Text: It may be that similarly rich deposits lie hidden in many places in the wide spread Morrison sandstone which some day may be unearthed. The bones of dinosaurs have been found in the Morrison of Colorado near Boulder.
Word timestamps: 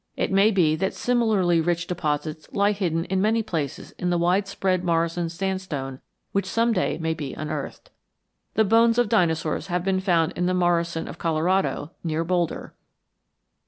It 0.17 0.31
may 0.31 0.49
be 0.49 0.75
that 0.77 0.95
similarly 0.95 1.61
rich 1.61 1.85
deposits 1.85 2.51
lie 2.51 2.71
hidden 2.71 3.05
in 3.05 3.21
many 3.21 3.43
places 3.43 3.91
in 3.99 4.09
the 4.09 4.17
wide 4.17 4.47
spread 4.47 4.83
Morrison 4.83 5.29
sandstone 5.29 6.01
which 6.31 6.47
some 6.47 6.73
day 6.73 6.97
may 6.97 7.13
be 7.13 7.35
unearthed. 7.35 7.91
The 8.55 8.65
bones 8.65 8.97
of 8.97 9.09
dinosaurs 9.09 9.67
have 9.67 9.83
been 9.83 9.99
found 9.99 10.31
in 10.35 10.47
the 10.47 10.55
Morrison 10.55 11.07
of 11.07 11.19
Colorado 11.19 11.91
near 12.03 12.23
Boulder. 12.23 12.73